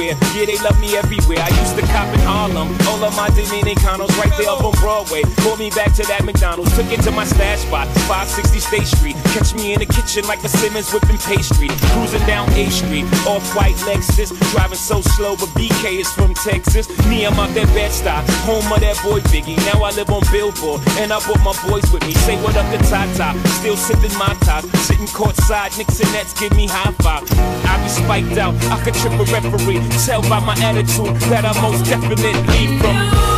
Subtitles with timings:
[0.00, 0.27] anywhere.
[0.38, 1.42] Yeah, they love me everywhere.
[1.42, 2.70] I used to cop in Harlem.
[2.86, 5.26] All of my Dominicanos right there up on Broadway.
[5.42, 6.70] Pulled me back to that McDonald's.
[6.78, 9.16] Took it to my stash spot, 560 State Street.
[9.34, 11.66] Catch me in the kitchen like a Simmons whipping pastry.
[11.90, 14.30] Cruising down A Street, off white Lexus.
[14.54, 16.86] Driving so slow, but BK is from Texas.
[17.10, 19.58] Me, I'm out that Bed-Stuy, home of that boy Biggie.
[19.66, 22.14] Now I live on Billboard, and I brought my boys with me.
[22.14, 24.62] Say what up to Tata, still sipping my top.
[24.86, 27.26] Sitting courtside, Knicks and Nets give me high five.
[27.66, 29.82] I be spiked out, I could trip a referee.
[30.06, 33.37] Tell by my attitude that I most definitely from.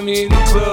[0.00, 0.69] Find me in the club,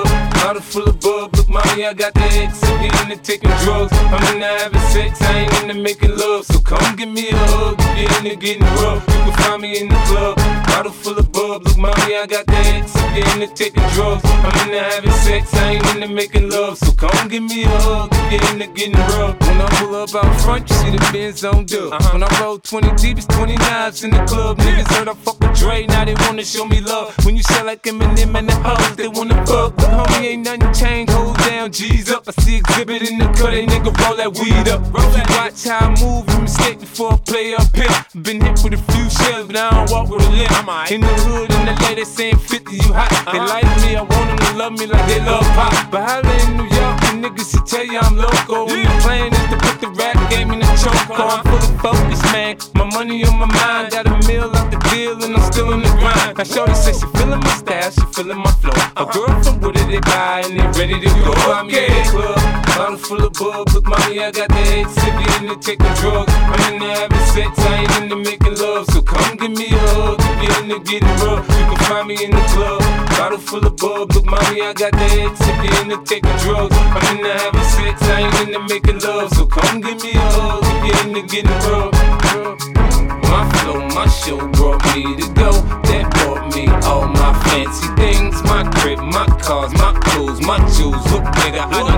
[1.87, 3.93] I got the X, X, I'm into taking drugs.
[3.93, 6.43] I'm into having sex, I ain't into making love.
[6.43, 9.07] So come give me a hug, get into getting rough.
[9.07, 10.35] You can find me in the club,
[10.67, 11.63] bottle full of bub.
[11.63, 14.21] Look, mommy, I got the X, X, I'm into taking drugs.
[14.25, 16.77] I'm into having sex, I ain't into making love.
[16.77, 19.39] So come give me a hug, get into getting rough.
[19.39, 21.93] When I pull up out front, you see the Benz on dub.
[21.93, 22.09] Uh-huh.
[22.11, 24.57] When I roll 20 deep, it's 20 knives in the club.
[24.57, 27.15] Niggas heard I fuck with Dre, now they wanna show me love.
[27.25, 29.75] When you sell like Eminem and the hoes, they wanna fuck.
[29.77, 32.23] But homie, ain't nothing changed, hold down, G's up.
[32.27, 34.81] I see exhibit in the cut, they nigga roll that weed up.
[34.89, 35.29] Roll that.
[35.37, 37.93] Watch how I move and mistake before I play up here.
[38.23, 40.49] Been hit with a few shells, but I don't walk with a limp.
[40.89, 43.13] In the hood, in the lady saying 50, you hot.
[43.29, 45.69] They like me, I want them to love me like they love pop.
[45.91, 48.65] But holla in New York, the niggas should tell you I'm loco.
[48.65, 50.97] When the plan is to put the rap game in the choke.
[51.13, 52.57] I'm fully focus, man.
[52.73, 55.85] My money on my mind, got a meal out the deal, and I'm still in
[55.85, 56.41] the grind.
[56.41, 58.73] Now, Shorty says she feeling my style, she feeling my flow.
[58.97, 61.33] A girl from Wooded, they buy, and they ready to go.
[61.53, 62.39] I'm in the club,
[62.77, 63.69] bottle full of bub.
[63.73, 66.33] Look, mommy, I got the head sippy in the taking drugs.
[66.33, 68.85] I'm in the having sex, I ain't into making love.
[68.91, 71.47] So come give me a hug, if you're into getting rough.
[71.47, 72.81] You can find me in the club,
[73.17, 74.11] bottle full of bub.
[74.13, 76.75] Look, mommy, I got the head sippy in the taking drugs.
[76.75, 79.31] I'm in the having sex, I ain't into making love.
[79.33, 82.86] So come give me a hug, if you're into getting rough.
[83.27, 85.51] My flow, my show brought me to go.
[85.87, 88.41] That brought me all my fancy things.
[88.43, 91.03] My crib, my cars, my clothes, my jewels.
[91.11, 91.96] Look, nigga, I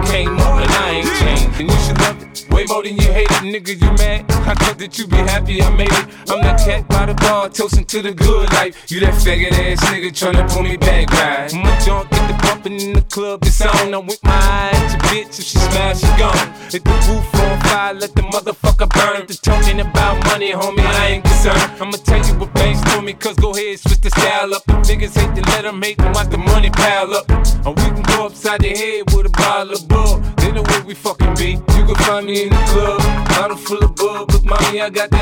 [2.90, 4.26] than you hate it, nigga, you mad?
[4.50, 6.06] I thought that you be happy I made it.
[6.30, 8.90] I'm that cat by the bar, toasting to the good life.
[8.90, 11.54] You that faggot ass nigga tryna pull me back, right?
[11.54, 13.94] My junk get the bumping in the club, it's on.
[13.94, 16.50] I'm with my eyes, bitch, if she smash, she gone.
[16.72, 19.28] Hit the roof on fire, let the motherfucker burn.
[19.28, 21.62] The talking about money, homie, I ain't concerned.
[21.80, 24.64] I'ma tell you what banks told me, cause go ahead, switch the style up.
[24.66, 27.30] The niggas hate to let them hate them, watch the money pile up.
[27.66, 30.39] Or we can go upside the head with a bottle of bug.
[30.90, 31.52] We fucking be.
[31.78, 32.98] You can find me in the club,
[33.38, 34.34] bottle full of bug.
[34.34, 35.22] Look, mommy, I got the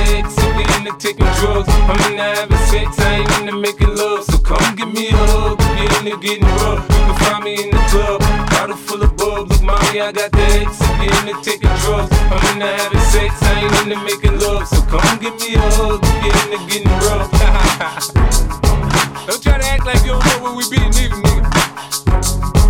[0.55, 1.67] we into taking drugs.
[1.67, 4.23] I'm into having sex, I ain't into making love.
[4.23, 6.87] So come give me a hug, get into getting rough.
[6.87, 9.49] You can find me in the club, bottle full of bug.
[9.51, 10.71] Look, mommy, I got the
[11.03, 12.15] we into taking drugs.
[12.15, 14.71] I'm into having sex, I ain't into making love.
[14.71, 17.27] So come give me a hug, get into getting rough.
[19.27, 21.43] don't try to act like you don't know where we be, nigga, nigga.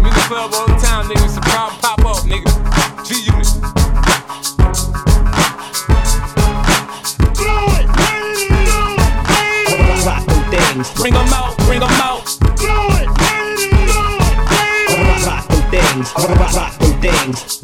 [0.02, 1.30] We in the club all the time, nigga.
[1.30, 2.77] It's a problem pop up, nigga.
[10.78, 11.02] Them things.
[11.02, 12.38] Bring 'em out, bring 'em out.
[15.26, 16.14] Rock them things.
[16.16, 17.60] Rock them things.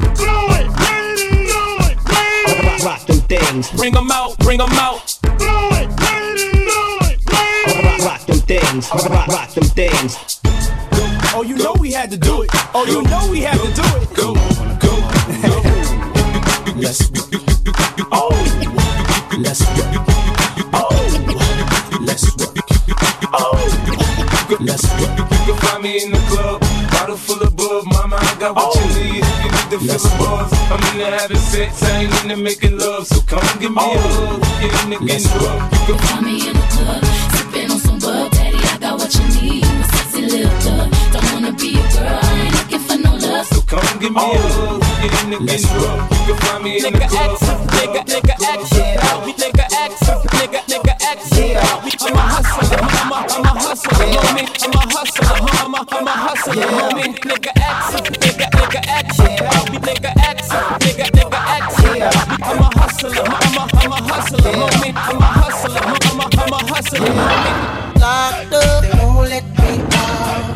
[2.84, 3.70] Rock them things.
[3.70, 5.18] Bring 'em out, bring 'em out.
[8.04, 8.90] Rock them things.
[8.90, 10.40] Rock them things.
[11.36, 12.50] Oh, you know we had to do it.
[12.74, 14.14] Oh, you know we had to do it.
[14.14, 14.34] Go,
[14.80, 14.94] go,
[15.42, 15.60] go.
[16.80, 17.10] Let's
[18.12, 18.30] Oh,
[19.38, 20.03] let's Oh,
[24.74, 27.86] Oh, let's You can find me in the club, bottle full of bub.
[27.86, 28.98] Mama, I got what you oh.
[28.98, 29.22] need.
[29.22, 32.78] If you need to feel the buzz, I'm into having sex, I ain't into making
[32.78, 33.06] love.
[33.06, 33.94] So come give me a oh.
[33.94, 35.62] hug, get into getting rough.
[35.86, 37.04] You can Find me in the club,
[37.38, 38.58] sipping on some bub, daddy.
[38.58, 39.62] I got what you need.
[39.62, 40.90] You a sexy little thug.
[41.14, 43.46] Don't wanna be a girl, I ain't looking for no love.
[43.46, 44.42] So come give me a oh.
[44.42, 46.02] hug, get into getting rough.
[46.10, 47.30] You can find me in the Nigga club.
[47.30, 47.46] X,
[47.78, 48.60] nigga, nigga X,
[49.22, 49.94] we nigga X,
[50.34, 51.20] nigga, nigga X.
[52.04, 52.93] I'm a hustler,
[53.74, 54.46] I'm a, I'm a hustler, homie.
[54.62, 57.10] I'm a hustler, I'm a, I'm a hustler, homie.
[57.26, 57.90] Nigga X,
[58.22, 59.26] nigga, nigga X, we
[59.82, 61.66] nigga X, nigga, nigga X.
[62.44, 64.94] I'm a hustler, I'm a, I'm a hustler, homie.
[64.94, 67.54] I'm a hustler, I'm a, I'm a hustler, homie.
[67.98, 70.54] Locked up, they won't let me out.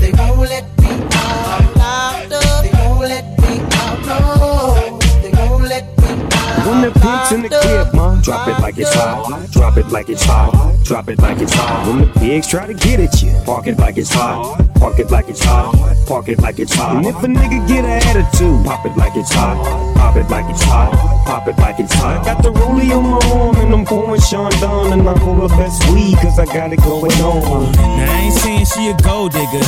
[0.00, 1.62] They won't let me out.
[1.76, 3.98] Locked up, they won't let me out.
[4.10, 6.66] No, they won't let me out.
[6.66, 9.50] When the pigs in the crib, ma, drop it like it's hot.
[9.50, 10.82] Drop it like it's hot.
[10.82, 11.86] Drop it like it's hot.
[11.86, 14.58] When the pigs try to get at you, park it like it's hot.
[14.76, 15.74] Park it like it's hot.
[16.06, 16.96] Park it like it's hot.
[16.96, 19.60] And if a nigga get an attitude, pop it like it's hot.
[19.96, 20.92] Pop it like it's hot.
[21.26, 22.24] Pop it like it's hot.
[22.24, 25.50] Got the rollie on my arm and I'm pouring Sean down and I hold up
[25.58, 27.72] best weed cause I got it going on.
[27.72, 29.64] Now I ain't saying she a gold digger,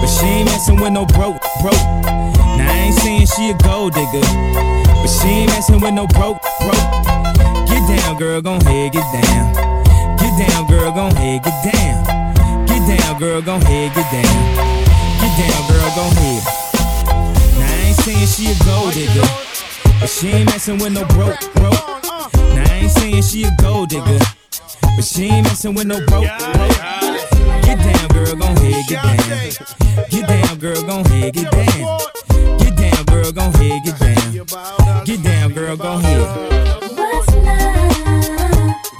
[0.00, 1.84] but she ain't messing with no broke, broke.
[2.56, 6.40] Now I ain't saying she a gold digger, but she ain't messing with no broke,
[6.60, 7.23] broke.
[7.74, 9.52] Get down, girl, gon' head, get down.
[10.16, 12.66] Get down, girl, gon' head, get down.
[12.66, 14.44] Get down, girl, gon' head, get down.
[15.18, 16.42] Get down, girl, gon' head.
[17.58, 19.26] Now I ain't saying she a gold digger,
[19.98, 21.74] but she ain't messing with no broke, broke.
[22.54, 24.20] Now I ain't saying she a gold digger,
[24.94, 26.78] but she ain't messing with no broke, broke.
[27.66, 30.08] Get down, girl, gon' head, get down.
[30.10, 31.98] Get down, girl, gon' head, get down.
[32.56, 35.04] Get down, girl, gon' head, get down.
[35.04, 37.03] Get down, girl, gon' head.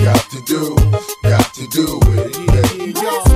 [0.05, 0.75] Got to do,
[1.23, 2.95] got to do it.
[2.95, 3.34] Yeah.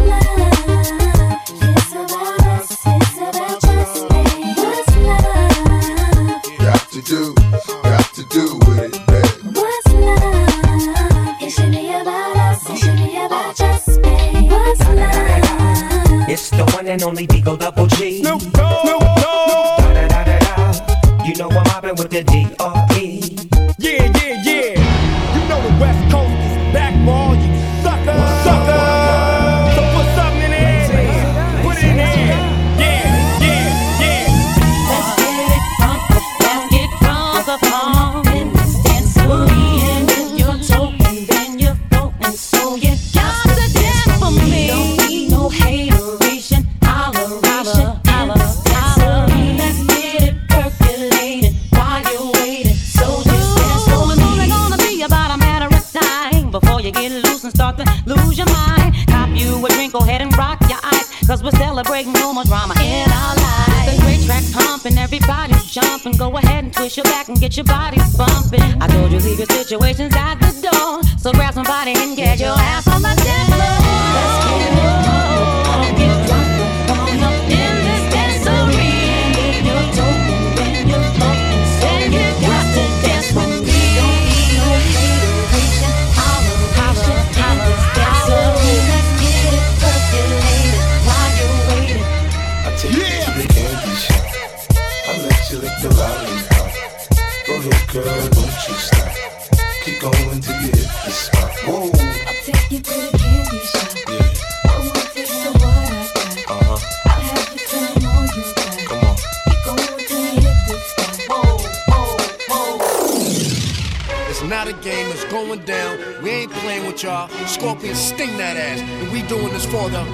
[114.49, 115.99] Now the game is going down.
[116.23, 117.29] We ain't playing with y'all.
[117.47, 118.81] Scorpions sting that ass.
[118.81, 120.09] And we doing this for them.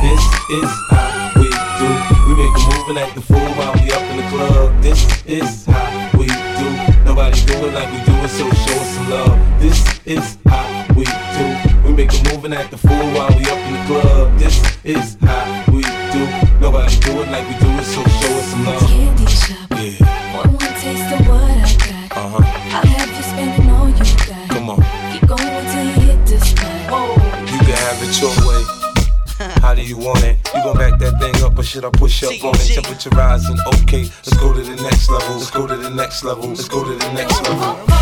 [0.00, 1.88] This is how we do.
[2.24, 4.80] We make a move and act the fool while we up in the club.
[4.80, 6.68] This is how we do.
[7.04, 9.60] Nobody do it like we do it, so show us some love.
[9.60, 11.46] This is how we do.
[11.84, 14.38] We make a move and act the fool while we up in the club.
[14.38, 16.24] This is how we do.
[16.58, 19.23] Nobody do it like we do it, so show us some love.
[29.84, 30.36] you want it.
[30.54, 32.74] You gon' back that thing up, or should I push up on it?
[32.74, 34.02] Temperature rising, okay.
[34.02, 35.36] Let's go to the next level.
[35.36, 36.48] Let's go to the next level.
[36.48, 37.93] Let's go to the next level.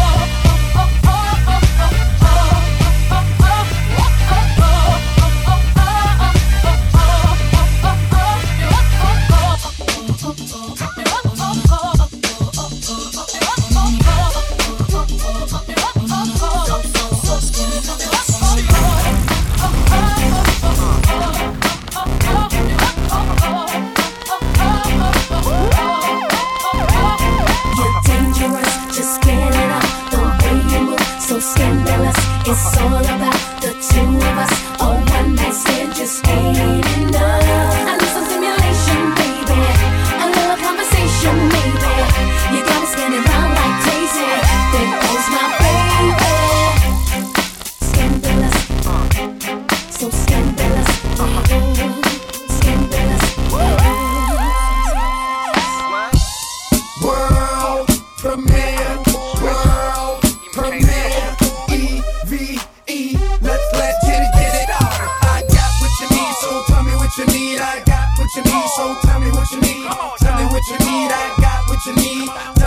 [72.27, 72.62] mamá.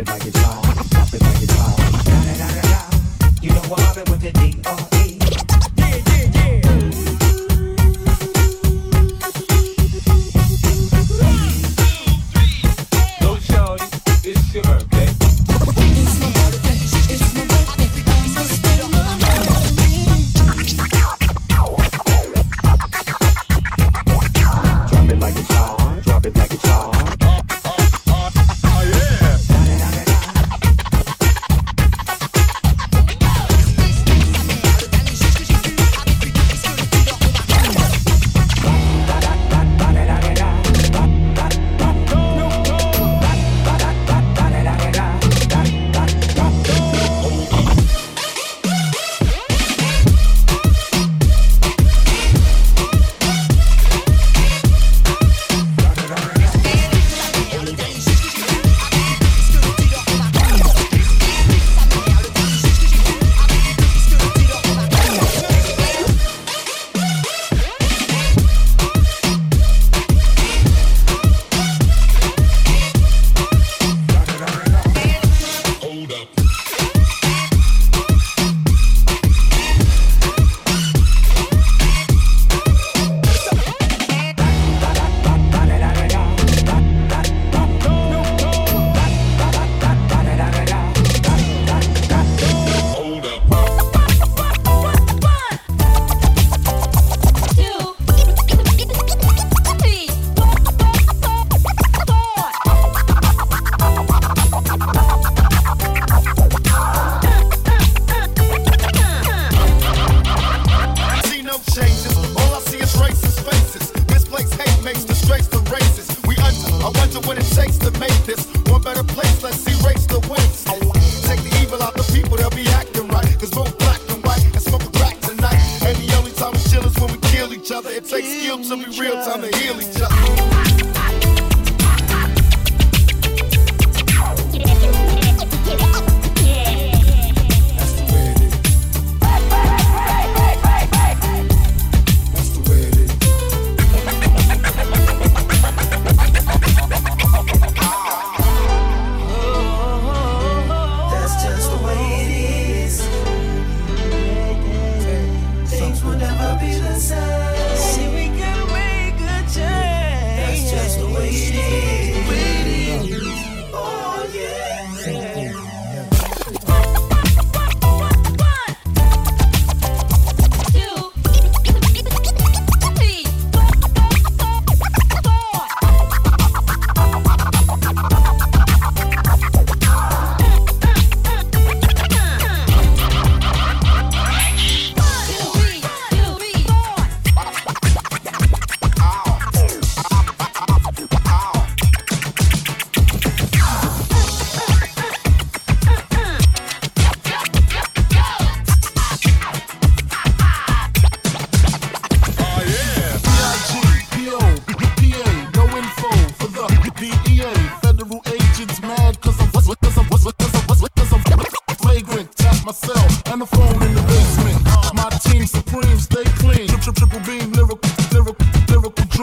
[0.00, 0.69] it like it's hot.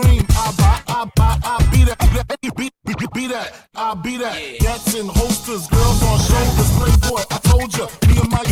[0.01, 0.25] dream.
[0.29, 1.97] I buy, I buy, I be that,
[2.41, 4.59] be be, be, be that, I be that.
[4.59, 7.23] Gats and holsters, girls on shoulders, playboy.
[7.31, 8.43] I told ya, me and my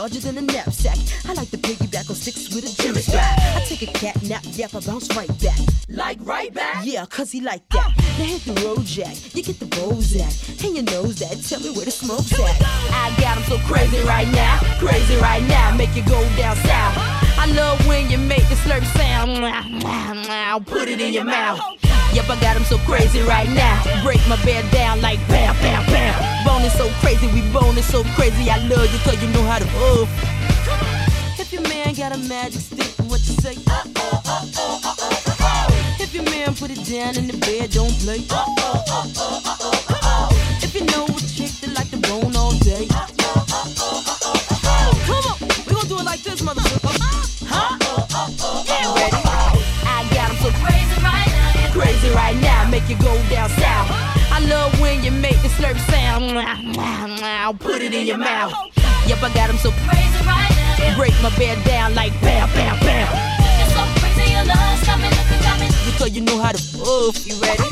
[0.00, 0.96] larger than a knapsack.
[1.28, 3.38] I like to piggyback on sticks with a gym strap.
[3.38, 5.58] I take a cat nap, yep, I bounce right back.
[5.90, 6.86] Like right back?
[6.86, 7.86] Yeah, cause he like that.
[7.86, 8.02] Uh.
[8.18, 9.14] Now hit the road, Jack.
[9.34, 10.64] You get the Bozak.
[10.64, 11.36] And you nose that.
[11.46, 12.62] Tell me where the smoke's at.
[13.04, 14.60] I got him so crazy right now.
[14.78, 15.76] Crazy right now.
[15.76, 16.96] Make you go down south.
[17.36, 20.64] I love when you make the slurp sound.
[20.64, 21.79] Put it in your mouth.
[22.12, 23.82] Yep, I got him so crazy right now.
[24.02, 26.44] Break my bed down like bam, bam, bam.
[26.44, 28.50] Boning so crazy, we boning so crazy.
[28.50, 30.08] I love you cause you know how to move.
[31.38, 33.54] If your man got a magic stick, what you say?
[33.66, 35.96] Uh oh, uh oh, uh oh, uh oh.
[36.00, 38.18] If your man put it down in the bed, don't play.
[38.30, 39.59] Uh oh, uh oh, uh oh.
[52.90, 53.88] you go down south.
[54.32, 56.36] I love when you make the slurp sound.
[57.22, 58.52] I'll put it in your mouth.
[59.06, 60.96] Yep, I got them so crazy right now.
[60.96, 63.08] Break my bed down like bam, bam, bam.
[63.62, 65.10] It's so crazy, your love's coming,
[65.46, 65.70] coming.
[65.86, 67.62] Because you know how to move, you ready?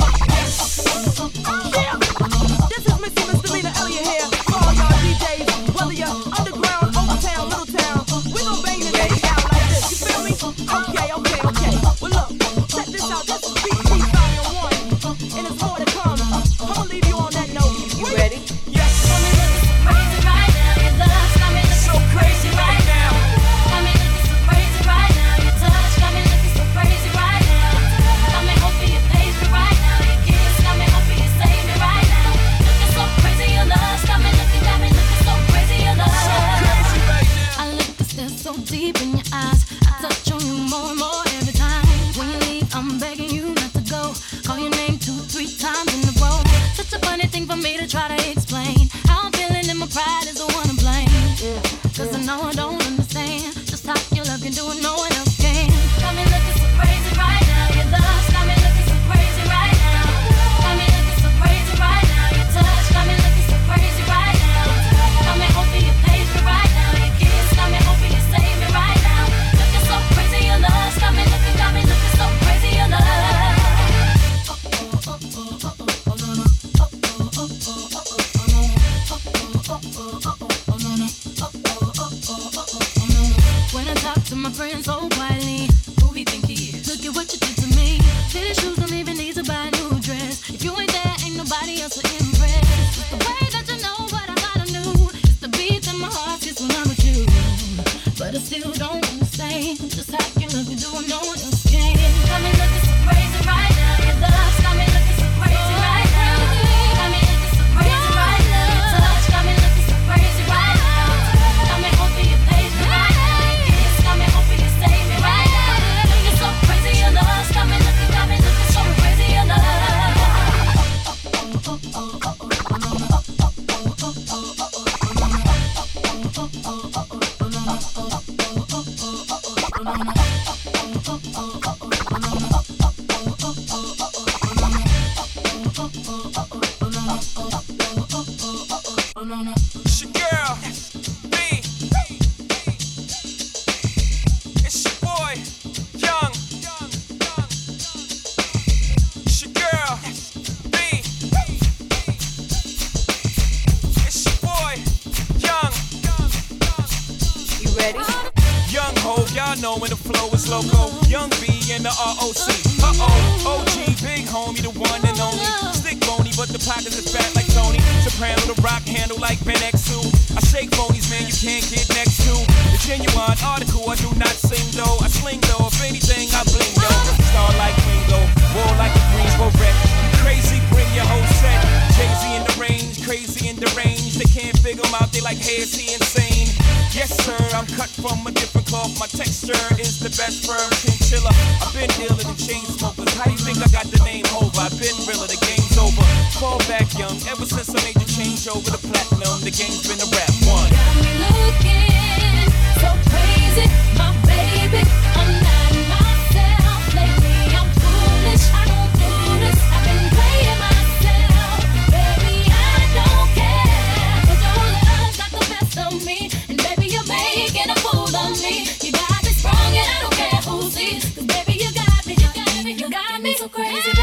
[223.48, 223.97] Crazy,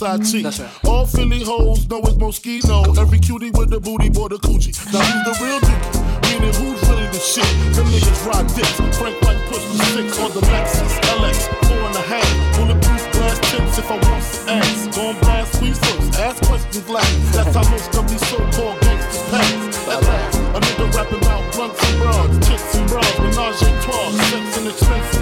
[0.00, 0.48] side mm-hmm.
[0.48, 0.58] cheek.
[0.58, 0.88] Right.
[0.88, 2.96] All Philly hoes know it's Moschino.
[2.96, 4.72] Every cutie with the booty, boy, the coochie.
[4.96, 5.84] Now who's the real dude?
[6.24, 7.44] Meaning who's really the shit?
[7.76, 8.80] Them niggas ride dicks.
[8.96, 11.36] Frank White push the six on the Lexus LX.
[11.68, 12.28] Four and a half.
[12.56, 16.16] Bulletproof glass tips if I want some ass, Gon' blast sweet soaps.
[16.16, 17.32] Ask questions last.
[17.36, 19.52] That's how most of these so-called gangsters pass.
[19.84, 22.48] At last, a nigga rapping about blunts and broads.
[22.48, 23.18] tits and bras.
[23.20, 24.08] Menage a trois.
[24.32, 25.19] Sex and expensive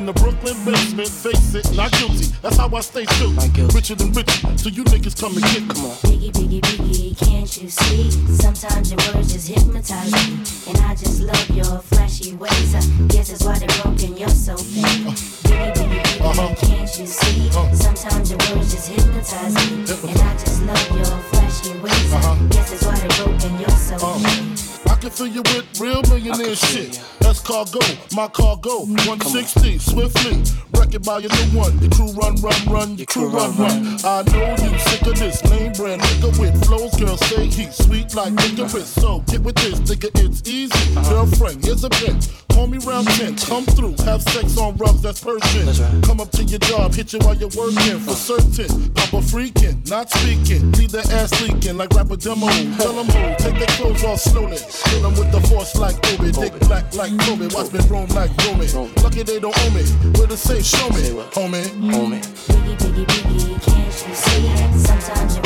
[0.00, 1.08] in the Brooklyn basement.
[1.08, 2.32] Face it, not guilty.
[2.40, 3.36] That's how I stay true.
[3.74, 5.88] Richer than rich, so you niggas come and get me.
[6.08, 8.10] Biggie, biggie, biggie, can't you see?
[8.40, 10.40] Sometimes your words just hypnotize me.
[10.68, 12.74] And I just love your flashy ways.
[12.74, 15.04] I guess that's why they're broken, you're so fake.
[15.44, 16.32] Biggie, biggie, uh-huh.
[16.32, 16.66] biggie, uh-huh.
[16.66, 17.48] can't you see?
[17.48, 17.74] Uh-huh.
[17.74, 19.84] Sometimes your words just hypnotize me.
[20.10, 22.12] And I just love your flashy ways.
[22.14, 24.79] I guess that's why they're broken, you're so fake.
[25.00, 27.02] Can fill you with real millionaire shit.
[27.20, 27.80] That's cargo,
[28.14, 28.80] my cargo.
[28.84, 30.42] 160, swiftly.
[30.78, 31.78] Wreck it by your new one.
[31.78, 32.96] Your crew run, run, run.
[32.98, 33.96] Your crew run, run.
[34.04, 36.94] I know you sick of this name brand nigga with flows.
[36.96, 38.88] Girl, say he's sweet like licorice.
[38.88, 40.94] So get with this, nigga, it's easy.
[41.08, 42.49] Girlfriend, here's a bitch.
[42.52, 46.02] Call me round 10, come through, have sex on rubs, that's Persian.
[46.02, 48.90] Come up to your job, hit you while you're working, for certain.
[48.94, 52.46] Papa freaking, not speaking, leave their ass leaking like rapper demo.
[52.76, 54.58] Tell them who, take their clothes off slowly.
[54.58, 58.30] Hit them with the force like Obi, dick black like Kobe, watch me roam like
[58.46, 58.66] Romy.
[59.02, 59.82] Lucky they don't owe me,
[60.18, 61.64] where the safe, show me, homie.
[61.90, 62.20] Homie.
[62.48, 64.86] Biggie, biggie, biggie, can't you see?
[64.86, 65.39] Sometimes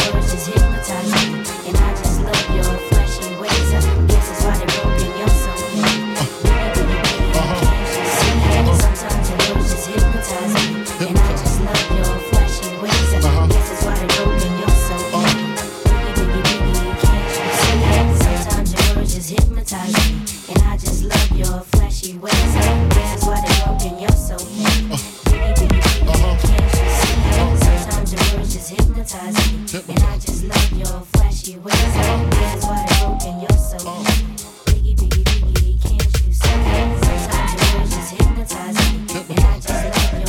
[28.84, 29.94] hypnotize me.
[29.94, 31.74] And I just love your flashy ways.
[31.74, 33.86] I guess that's why they're broken, you're so fake.
[33.86, 34.62] Oh.
[34.66, 36.32] Biggie, biggie, biggie, can't you see?
[36.32, 38.96] Sometimes your words just hypnotize me.
[39.30, 40.23] And I just love your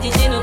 [0.00, 0.04] flatte.
[0.04, 0.42] Le DJ nous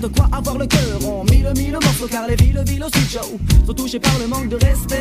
[0.00, 0.98] de quoi avoir le cœur.
[1.04, 3.18] On mille mille morceaux car les villes, villes aussi,
[3.66, 4.97] sont touchées par le manque de respect.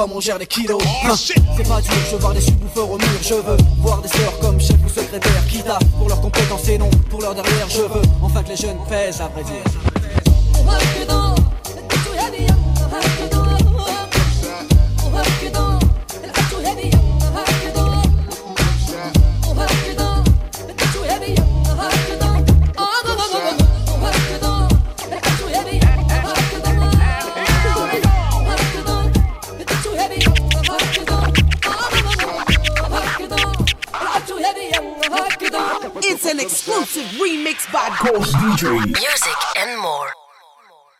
[0.00, 0.82] comme on gère les kilos.
[1.04, 2.59] Hein, c'est pas dur, je vois des super